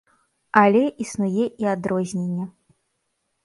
Але 0.61 0.81
існуе 1.05 1.45
і 1.65 1.69
адрозненне. 1.77 2.51